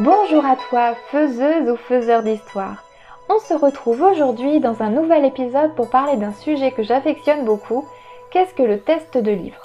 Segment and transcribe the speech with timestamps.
[0.00, 2.84] Bonjour à toi, faiseuse ou faiseur d'histoire.
[3.28, 7.84] On se retrouve aujourd'hui dans un nouvel épisode pour parler d'un sujet que j'affectionne beaucoup,
[8.30, 9.60] qu'est-ce que le test de livre?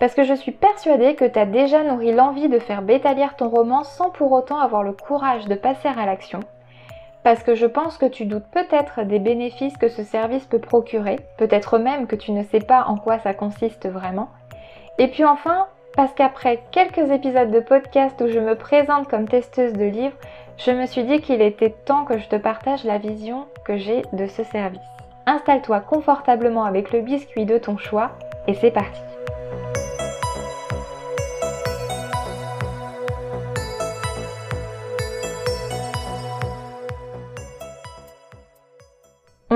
[0.00, 3.36] Parce que je suis persuadée que tu as déjà nourri l'envie de faire bêta lire
[3.36, 6.40] ton roman sans pour autant avoir le courage de passer à l'action.
[7.22, 11.20] Parce que je pense que tu doutes peut-être des bénéfices que ce service peut procurer,
[11.38, 14.28] peut-être même que tu ne sais pas en quoi ça consiste vraiment.
[14.98, 19.72] Et puis enfin, parce qu'après quelques épisodes de podcast où je me présente comme testeuse
[19.72, 20.16] de livres,
[20.58, 24.02] je me suis dit qu'il était temps que je te partage la vision que j'ai
[24.12, 24.80] de ce service.
[25.26, 28.10] Installe-toi confortablement avec le biscuit de ton choix
[28.46, 29.00] et c'est parti.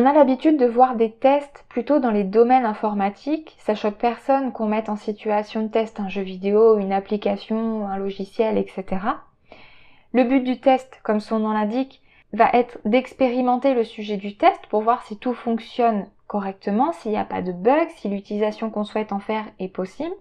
[0.06, 3.56] A l'habitude de voir des tests plutôt dans les domaines informatiques.
[3.59, 7.98] Ça choque personne qu'on mette en situation de test un jeu vidéo, une application, un
[7.98, 8.84] logiciel, etc.
[10.12, 12.00] Le but du test, comme son nom l'indique,
[12.33, 17.19] va être d'expérimenter le sujet du test pour voir si tout fonctionne correctement, s'il n'y
[17.19, 20.14] a pas de bug, si l'utilisation qu'on souhaite en faire est possible.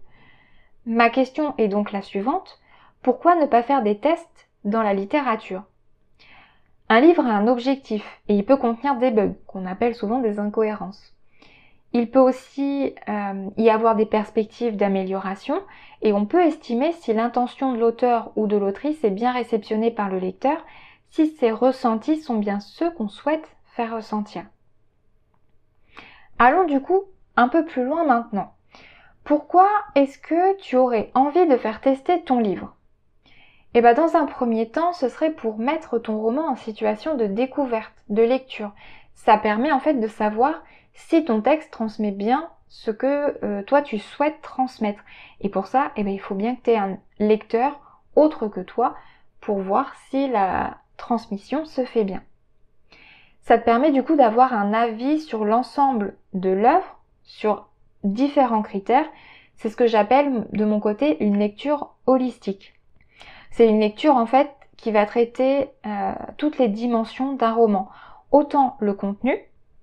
[0.86, 2.60] Ma question est donc la suivante.
[3.02, 5.64] Pourquoi ne pas faire des tests dans la littérature?
[6.90, 10.40] Un livre a un objectif et il peut contenir des bugs, qu'on appelle souvent des
[10.40, 11.14] incohérences.
[11.94, 15.62] Il peut aussi euh, y avoir des perspectives d'amélioration
[16.02, 20.10] et on peut estimer si l'intention de l'auteur ou de l'autrice est bien réceptionnée par
[20.10, 20.64] le lecteur,
[21.10, 24.44] si ses ressentis sont bien ceux qu'on souhaite faire ressentir.
[26.38, 27.04] Allons du coup
[27.38, 28.54] un peu plus loin maintenant.
[29.24, 32.75] Pourquoi est-ce que tu aurais envie de faire tester ton livre?
[33.76, 37.18] Et eh bien dans un premier temps, ce serait pour mettre ton roman en situation
[37.18, 38.72] de découverte, de lecture.
[39.16, 43.82] Ça permet en fait de savoir si ton texte transmet bien ce que euh, toi
[43.82, 45.04] tu souhaites transmettre.
[45.42, 48.62] Et pour ça, eh bien, il faut bien que tu aies un lecteur autre que
[48.62, 48.96] toi
[49.42, 52.24] pour voir si la transmission se fait bien.
[53.42, 57.68] Ça te permet du coup d'avoir un avis sur l'ensemble de l'œuvre, sur
[58.06, 59.10] différents critères.
[59.58, 62.75] C'est ce que j'appelle de mon côté une lecture holistique.
[63.56, 67.90] C'est une lecture en fait qui va traiter euh, toutes les dimensions d'un roman.
[68.32, 69.34] Autant le contenu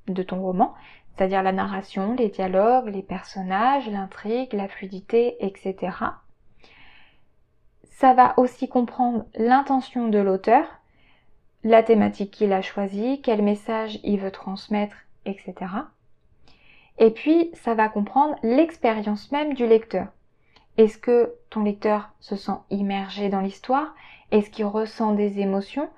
[0.09, 0.75] de ton roman,
[1.17, 5.97] c'est-à-dire la narration, les dialogues, les personnages, l'intrigue, la fluidité, etc.
[7.85, 10.67] Ça va aussi comprendre l'intention de l'auteur,
[11.65, 15.55] la thématique qu'il a choisie, quel message il veut transmettre, etc.
[16.99, 20.09] Et puis, ça va comprendre l'expérience même du lecteur.
[20.79, 23.95] Est-ce que ton lecteur se sent immergé dans l'histoire?
[24.31, 25.89] Est-ce qu'il ressent des émotions?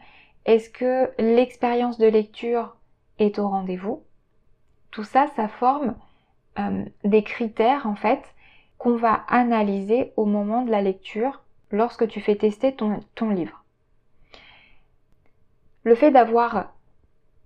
[0.44, 2.76] Est-ce que l'expérience de lecture
[3.18, 4.02] est au rendez-vous?
[4.90, 5.94] Tout ça, ça forme
[6.58, 8.22] euh, des critères en fait
[8.78, 13.64] qu'on va analyser au moment de la lecture lorsque tu fais tester ton, ton livre.
[15.84, 16.72] Le fait d'avoir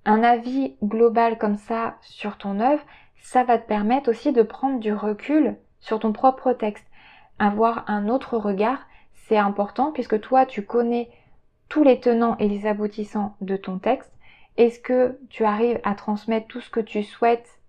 [0.05, 2.83] un avis global comme ça sur ton œuvre,
[3.21, 6.88] ça va te permettre aussi de prendre du recul sur ton propre texte
[7.38, 8.87] avoir un autre regard,
[9.26, 11.10] c'est important puisque toi tu connais
[11.69, 14.12] tous les tenants et les aboutissants de ton texte.
[14.56, 17.60] Est-ce que tu arrives à transmettre tout ce que tu souhaites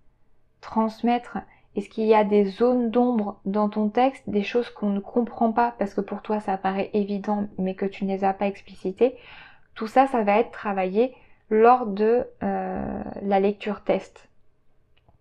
[0.60, 1.38] transmettre?
[1.76, 5.52] Est-ce qu'il y a des zones d'ombre dans ton texte, des choses qu'on ne comprend
[5.52, 8.46] pas parce que pour toi ça paraît évident mais que tu ne les as pas
[8.46, 9.16] explicitées?
[9.74, 11.14] Tout ça, ça va être travaillé
[11.48, 14.28] lors de euh, la lecture test.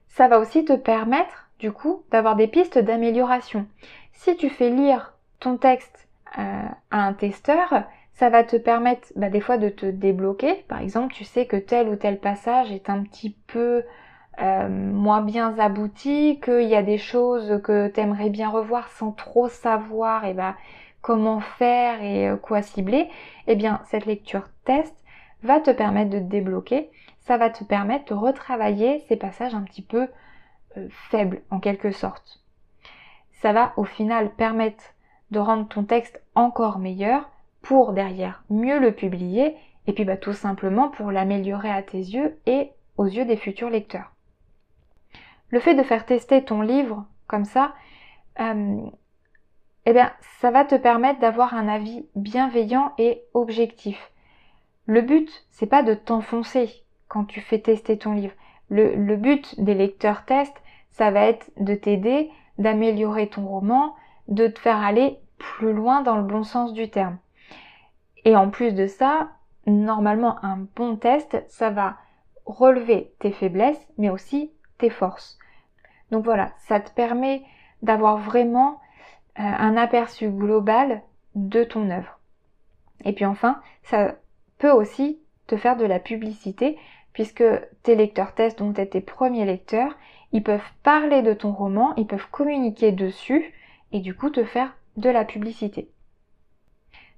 [0.10, 3.68] Ça va aussi te permettre du coup d'avoir des pistes d'amélioration.
[4.14, 7.84] Si tu fais lire ton texte euh, à un testeur,
[8.14, 10.66] ça va te permettre bah, des fois de te débloquer.
[10.68, 13.84] Par exemple, tu sais que tel ou tel passage est un petit peu
[14.42, 19.12] euh, moins bien abouti, qu'il y a des choses que tu aimerais bien revoir sans
[19.12, 20.56] trop savoir et bah,
[21.02, 23.10] comment faire et euh, quoi cibler.
[23.48, 24.96] Eh bien, cette lecture test
[25.44, 26.90] va te permettre de te débloquer.
[27.22, 30.08] Ça va te permettre de retravailler ces passages un petit peu
[30.90, 32.40] faibles en quelque sorte
[33.42, 34.84] ça va au final permettre
[35.32, 37.30] de rendre ton texte encore meilleur
[37.62, 39.56] pour derrière mieux le publier
[39.88, 43.70] et puis bah, tout simplement pour l'améliorer à tes yeux et aux yeux des futurs
[43.70, 44.12] lecteurs.
[45.50, 47.74] Le fait de faire tester ton livre comme ça,
[48.40, 48.82] euh,
[49.86, 50.12] eh bien,
[50.42, 54.12] ça va te permettre d'avoir un avis bienveillant et objectif.
[54.86, 56.70] Le but, c'est pas de t'enfoncer
[57.08, 58.34] quand tu fais tester ton livre.
[58.70, 60.62] Le, but des lecteurs tests,
[60.92, 63.96] ça va être de t'aider d'améliorer ton roman,
[64.28, 67.18] de te faire aller plus loin dans le bon sens du terme.
[68.26, 69.30] Et en plus de ça,
[69.66, 71.98] normalement un bon test, ça va
[72.46, 75.40] relever tes faiblesses, mais aussi tes forces.
[76.12, 77.44] Donc voilà, ça te permet
[77.82, 78.80] d'avoir vraiment
[79.40, 81.02] euh, un aperçu global
[81.36, 82.20] de ton œuvre.
[83.06, 84.16] Et puis enfin, ça
[84.58, 86.78] peut aussi te faire de la publicité
[87.20, 87.44] puisque
[87.84, 89.94] tes lecteurs tests, dont tes premiers lecteurs,
[90.32, 93.54] ils peuvent parler de ton roman, ils peuvent communiquer dessus
[93.92, 95.92] et du coup te faire de la publicité.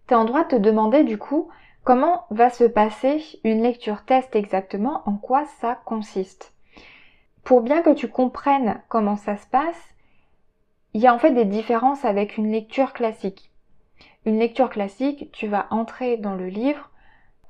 [0.07, 1.51] Tu es en droit de te demander du coup
[1.83, 6.56] comment va se passer une lecture test exactement, en quoi ça consiste.
[7.44, 9.94] Pour bien que tu comprennes comment ça se passe,
[10.95, 13.51] il y a en fait des différences avec une lecture classique.
[14.25, 16.89] Une lecture classique, tu vas entrer dans le livre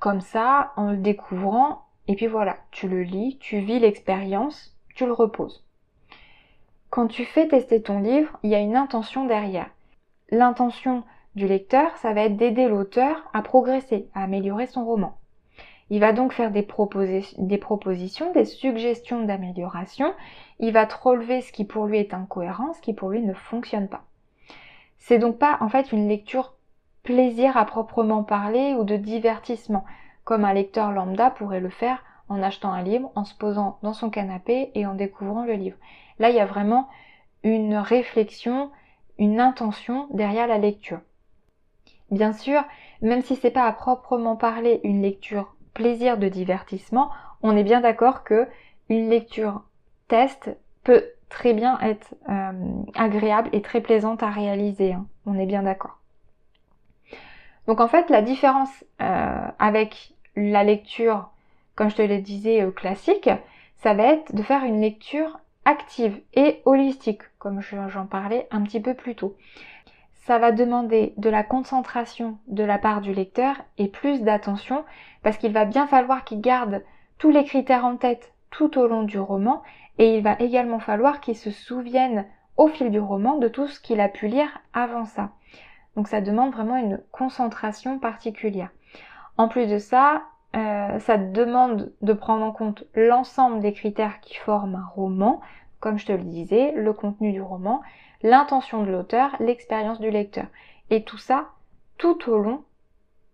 [0.00, 5.06] comme ça, en le découvrant, et puis voilà, tu le lis, tu vis l'expérience, tu
[5.06, 5.64] le reposes.
[6.90, 9.70] Quand tu fais tester ton livre, il y a une intention derrière.
[10.30, 11.04] L'intention
[11.34, 15.16] du lecteur, ça va être d'aider l'auteur à progresser, à améliorer son roman.
[15.90, 20.14] Il va donc faire des, propositions, des suggestions d'amélioration.
[20.58, 23.34] Il va te relever ce qui pour lui est incohérent, ce qui pour lui ne
[23.34, 24.04] fonctionne pas.
[24.98, 26.54] C'est donc pas en fait une lecture
[27.02, 29.84] plaisir à proprement parler ou de divertissement,
[30.32, 33.92] comme un lecteur lambda pourrait le faire en achetant un livre, en se posant dans
[33.92, 35.76] son canapé et en découvrant le livre.
[36.18, 36.88] Là, il y a vraiment
[37.42, 38.70] une réflexion,
[39.18, 41.00] une intention derrière la lecture.
[42.10, 42.64] Bien sûr,
[43.02, 47.10] même si c'est pas à proprement parler une lecture plaisir de divertissement,
[47.42, 48.48] on est bien d'accord que
[48.88, 49.64] une lecture
[50.08, 50.48] test
[50.82, 52.52] peut très bien être euh,
[52.94, 54.94] agréable et très plaisante à réaliser.
[54.94, 55.04] Hein.
[55.26, 55.98] On est bien d'accord.
[57.66, 58.70] Donc en fait, la différence
[59.02, 61.30] euh, avec la lecture,
[61.74, 63.30] comme je te le disais, euh, classique,
[63.78, 68.80] ça va être de faire une lecture active et holistique, comme j'en parlais un petit
[68.80, 69.36] peu plus tôt.
[70.24, 74.84] Ça va demander de la concentration de la part du lecteur et plus d'attention
[75.22, 76.84] parce qu'il va bien falloir qu'il garde
[77.18, 79.62] tous les critères en tête tout au long du roman
[79.98, 82.26] et il va également falloir qu'il se souvienne
[82.56, 85.30] au fil du roman de tout ce qu'il a pu lire avant ça.
[85.96, 88.70] Donc ça demande vraiment une concentration particulière.
[89.38, 90.22] En plus de ça,
[90.54, 95.40] euh, ça demande de prendre en compte l'ensemble des critères qui forment un roman,
[95.80, 97.82] comme je te le disais, le contenu du roman,
[98.22, 100.46] l'intention de l'auteur, l'expérience du lecteur.
[100.90, 101.46] Et tout ça
[101.98, 102.64] tout au long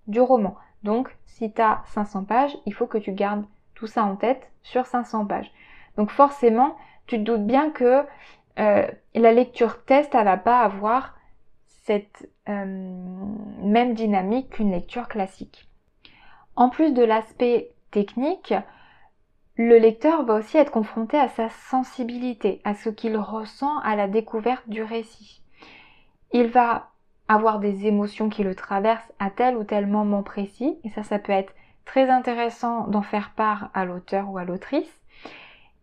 [0.06, 0.56] du roman.
[0.82, 4.50] Donc si tu as 500 pages, il faut que tu gardes tout ça en tête
[4.62, 5.50] sur 500 pages.
[5.96, 8.04] Donc forcément, tu te doutes bien que
[8.58, 11.14] euh, la lecture test, elle va pas avoir
[11.84, 12.64] cette euh,
[13.62, 15.67] même dynamique qu'une lecture classique.
[16.58, 18.52] En plus de l'aspect technique,
[19.54, 24.08] le lecteur va aussi être confronté à sa sensibilité, à ce qu'il ressent à la
[24.08, 25.40] découverte du récit.
[26.32, 26.90] Il va
[27.28, 31.20] avoir des émotions qui le traversent à tel ou tel moment précis, et ça, ça
[31.20, 35.00] peut être très intéressant d'en faire part à l'auteur ou à l'autrice.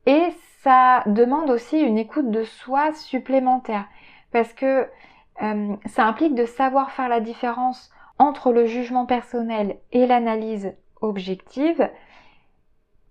[0.06, 0.28] Et
[0.62, 3.86] ça demande aussi une écoute de soi supplémentaire,
[4.34, 4.86] parce que
[5.42, 11.90] euh, ça implique de savoir faire la différence entre le jugement personnel et l'analyse objective.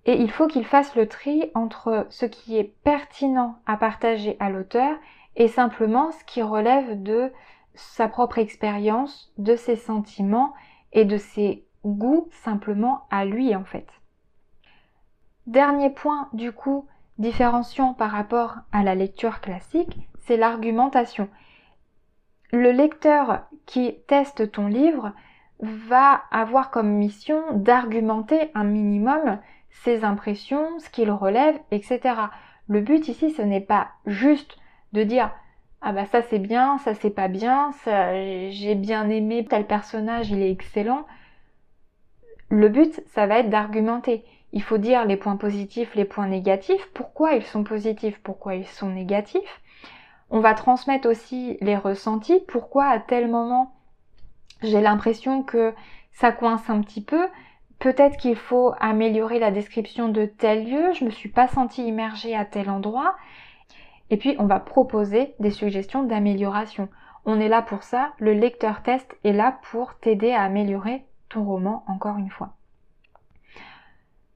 [0.06, 4.50] Et il faut qu'il fasse le tri entre ce qui est pertinent à partager à
[4.50, 4.96] l'auteur
[5.36, 7.32] et simplement ce qui relève de
[7.74, 10.54] sa propre expérience, de ses sentiments
[10.92, 13.88] et de ses goûts simplement à lui en fait.
[15.46, 16.86] Dernier point du coup
[17.18, 21.28] différenciant par rapport à la lecture classique, c'est l'argumentation
[22.54, 25.12] le lecteur qui teste ton livre
[25.60, 29.38] va avoir comme mission d'argumenter un minimum
[29.82, 32.00] ses impressions, ce qu'il relève, etc.
[32.68, 34.56] Le but ici, ce n'est pas juste
[34.92, 35.30] de dire
[35.82, 40.40] ah bah ça c'est bien, ça c'est pas bien, j'ai bien aimé tel personnage, il
[40.40, 41.06] est excellent.
[42.48, 44.24] Le but, ça va être d'argumenter.
[44.52, 48.66] Il faut dire les points positifs, les points négatifs, pourquoi ils sont positifs, pourquoi ils
[48.66, 49.60] sont négatifs?
[50.30, 52.40] On va transmettre aussi les ressentis.
[52.48, 53.74] Pourquoi à tel moment
[54.62, 55.74] j'ai l'impression que
[56.12, 57.26] ça coince un petit peu?
[57.78, 60.92] Peut-être qu'il faut améliorer la description de tel lieu.
[60.92, 63.16] Je me suis pas sentie immergée à tel endroit.
[64.10, 66.88] Et puis on va proposer des suggestions d'amélioration.
[67.26, 68.12] On est là pour ça.
[68.18, 72.54] Le lecteur test est là pour t'aider à améliorer ton roman encore une fois.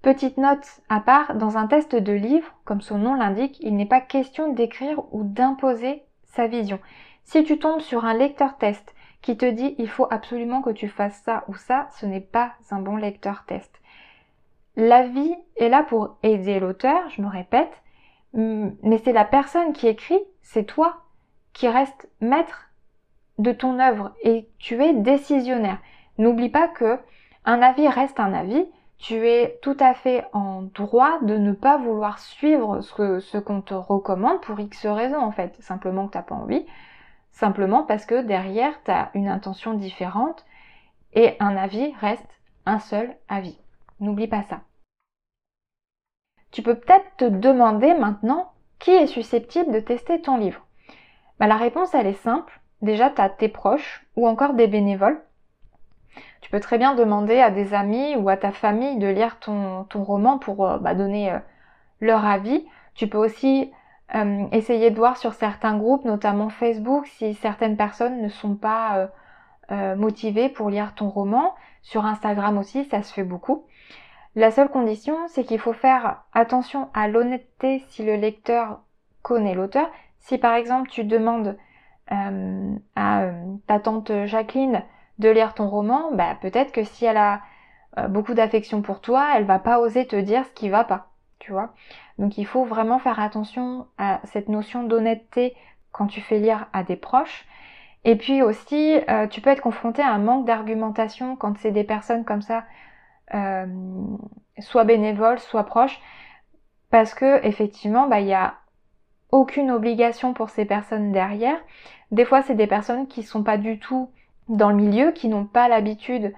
[0.02, 3.86] Petite note à part, dans un test de livre, comme son nom l'indique, il n'est
[3.86, 6.78] pas question d'écrire ou d'imposer sa vision.
[7.24, 10.88] Si tu tombes sur un lecteur test qui te dit il faut absolument que tu
[10.88, 13.72] fasses ça ou ça, ce n'est pas un bon lecteur test.
[14.76, 17.82] La vie est là pour aider l'auteur, je me répète,
[18.32, 21.02] mais c'est la personne qui écrit, c'est toi
[21.52, 22.70] qui reste maître
[23.38, 25.78] de ton œuvre et tu es décisionnaire.
[26.18, 26.98] N'oublie pas que
[27.44, 28.64] un avis reste un avis
[28.98, 33.74] tu es tout à fait en droit de ne pas vouloir suivre ce, qu'on te
[33.74, 35.56] recommande pour X raisons en fait.
[35.60, 36.66] Simplement que t'as pas envie.
[37.30, 40.44] Simplement parce que derrière, tu as une intention différente.
[41.14, 42.28] Et un avis reste
[42.66, 43.58] un seul avis.
[44.00, 44.60] N'oublie pas ça.
[46.50, 50.66] Tu peux peut-être te demander maintenant qui est susceptible de tester ton livre.
[51.38, 52.60] Bah, la réponse, elle est simple.
[52.82, 55.22] Déjà, tu as tes proches ou encore des bénévoles.
[56.48, 59.86] Tu peux très bien demander à des amis ou à ta famille de lire ton,
[59.92, 61.38] roman pour euh, bah, donner euh,
[62.00, 62.66] leur avis.
[62.94, 63.70] Tu peux aussi
[64.14, 69.10] euh, essayer de voir sur certains groupes, notamment Facebook, si certaines personnes ne sont pas
[69.98, 71.54] motivées pour lire ton roman.
[71.82, 73.66] Sur Instagram aussi, ça se fait beaucoup.
[74.34, 78.80] La seule condition, c'est qu'il faut faire attention à l'honnêteté si le lecteur
[79.20, 79.90] connaît l'auteur.
[80.20, 81.58] Si par exemple tu demandes
[82.08, 83.30] à
[83.66, 84.82] ta tante Jacqueline
[85.18, 87.42] de lire ton roman, bah, peut-être que si elle a
[87.98, 91.08] euh, beaucoup d'affection pour toi, elle va pas oser te dire ce qui va pas,
[91.38, 91.74] tu vois.
[92.18, 95.56] Donc il faut vraiment faire attention à cette notion d'honnêteté
[95.92, 97.46] quand tu fais lire à des proches.
[98.04, 98.98] Et puis aussi,
[99.30, 102.64] tu peux être confronté à un manque d'argumentation quand c'est des personnes comme ça
[103.34, 103.66] euh,
[104.58, 106.00] soit bénévole, soit proche,
[106.90, 108.54] parce que effectivement, bah, il y a
[109.30, 111.58] aucune obligation pour ces personnes derrière.
[112.10, 114.10] Des fois, c'est des personnes qui sont pas du tout
[114.48, 116.32] dans le milieu, qui n'ont pas l'habitude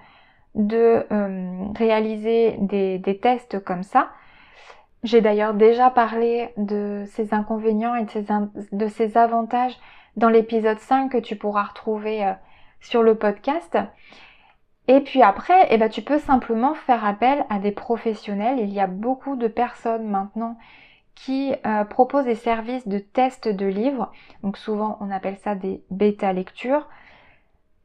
[0.55, 4.09] de euh, réaliser des, tests comme ça.
[5.03, 8.25] J'ai d'ailleurs déjà parlé de ces inconvénients et de ces,
[8.71, 9.77] de ces avantages
[10.17, 12.33] dans l'épisode 5 que tu pourras retrouver euh,
[12.81, 13.77] sur le podcast.
[14.87, 18.59] Et puis après, eh ben, tu peux simplement faire appel à des professionnels.
[18.59, 20.57] Il y a beaucoup de personnes maintenant
[21.15, 24.11] qui euh, proposent des services de test de livres.
[24.43, 26.87] Donc souvent on appelle ça des bêta lectures.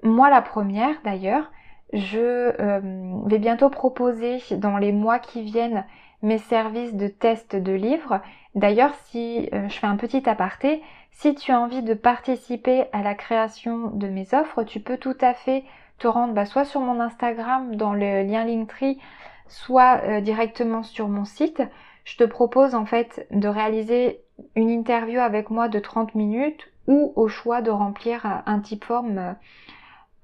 [0.06, 1.50] Moi la première d'ailleurs,
[1.92, 2.80] je euh,
[3.26, 5.84] vais bientôt proposer dans les mois qui viennent
[6.22, 8.20] mes services de test de livres.
[8.54, 13.02] D'ailleurs, si euh, je fais un petit aparté, si tu as envie de participer à
[13.02, 15.64] la création de mes offres, tu peux tout à fait
[15.98, 19.00] te rendre bah, soit sur mon Instagram dans le lien Linktree,
[19.48, 21.62] soit euh, directement sur mon site.
[22.04, 24.20] Je te propose en fait de réaliser
[24.54, 29.34] une interview avec moi de 30 minutes ou au choix de remplir un type forme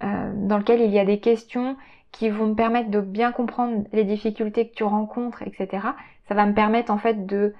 [0.02, 1.76] euh, dans lequel il y a des questions
[2.10, 5.88] qui vont me permettre de bien comprendre les difficultés que tu rencontres, etc.
[6.28, 7.54] Ça va me permettre en fait de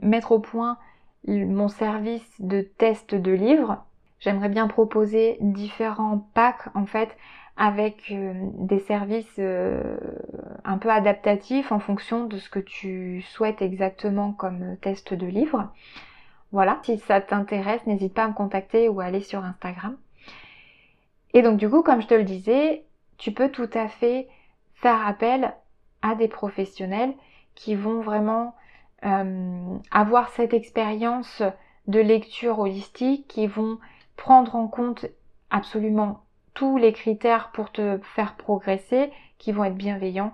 [0.00, 0.78] mettre au point
[1.26, 3.84] mon service de test de livre
[4.24, 7.14] J'aimerais bien proposer différents packs en fait
[7.58, 9.98] avec euh, des services euh,
[10.64, 15.68] un peu adaptatifs en fonction de ce que tu souhaites exactement comme test de livre.
[16.52, 19.94] Voilà, si ça t'intéresse, n'hésite pas à me contacter ou à aller sur Instagram.
[21.34, 22.84] Et donc du coup, comme je te le disais,
[23.18, 24.28] tu peux tout à fait
[24.74, 25.54] faire appel
[26.00, 27.12] à des professionnels
[27.54, 28.54] qui vont vraiment
[29.04, 31.42] euh, avoir cette expérience
[31.88, 33.78] de lecture holistique, qui vont
[34.16, 35.06] prendre en compte
[35.50, 36.24] absolument
[36.54, 40.32] tous les critères pour te faire progresser, qui vont être bienveillants,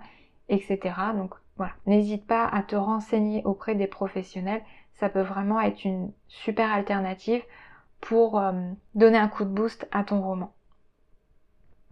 [0.49, 0.78] etc.
[1.16, 4.62] Donc voilà, n'hésite pas à te renseigner auprès des professionnels.
[4.95, 7.42] Ça peut vraiment être une super alternative
[8.00, 8.52] pour euh,
[8.95, 10.52] donner un coup de boost à ton roman.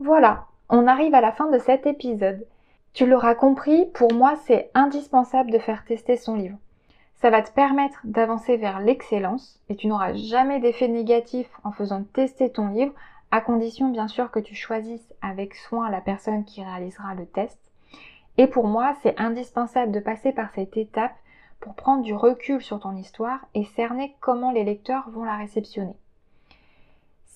[0.01, 2.47] Voilà, on arrive à la fin de cet épisode.
[2.93, 6.57] Tu l'auras compris, pour moi c'est indispensable de faire tester son livre.
[7.17, 12.05] Ça va te permettre d'avancer vers l'excellence et tu n'auras jamais d'effet négatif en faisant
[12.05, 12.95] tester ton livre,
[13.33, 17.59] à condition bien sûr que tu choisisses avec soin la personne qui réalisera le test.
[18.37, 21.17] Et pour moi, c'est indispensable de passer par cette étape
[21.59, 25.97] pour prendre du recul sur ton histoire et cerner comment les lecteurs vont la réceptionner.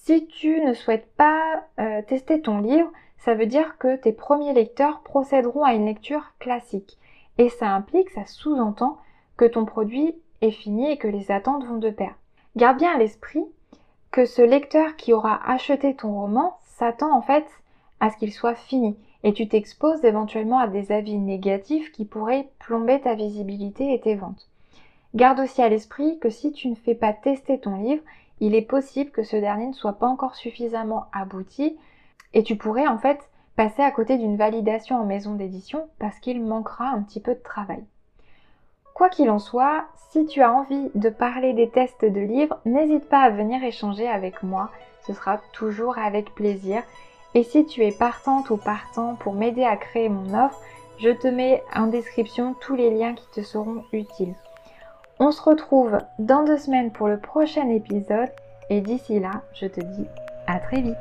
[0.04, 4.52] Si tu ne souhaites pas euh, tester ton livre, ça veut dire que tes premiers
[4.52, 6.98] lecteurs procéderont à une lecture classique.
[7.38, 8.98] Et ça implique, ça sous-entend
[9.36, 12.16] que ton produit est fini et que les attentes vont de pair.
[12.56, 13.44] Garde bien à l'esprit
[14.10, 17.46] que ce lecteur qui aura acheté ton roman s'attend en fait
[18.00, 22.48] à ce qu'il soit fini et tu t'exposes éventuellement à des avis négatifs qui pourraient
[22.58, 24.48] plomber ta visibilité et tes ventes.
[25.14, 28.02] Garde aussi à l'esprit que si tu ne fais pas tester ton livre,
[28.42, 31.78] il est possible que ce dernier ne soit pas encore suffisamment abouti
[32.34, 36.42] et tu pourrais en fait passer à côté d'une validation en maison d'édition parce qu'il
[36.42, 37.84] manquera un petit peu de travail.
[38.94, 43.08] Quoi qu'il en soit, si tu as envie de parler des tests de livres, n'hésite
[43.08, 44.70] pas à venir échanger avec moi,
[45.06, 46.82] ce sera toujours avec plaisir.
[47.34, 50.60] Et si tu es partante ou partant pour m'aider à créer mon offre,
[50.98, 54.34] je te mets en description tous les liens qui te seront utiles.
[55.24, 58.30] On se retrouve dans deux semaines pour le prochain épisode
[58.70, 60.08] et d'ici là, je te dis
[60.48, 60.96] à très vite.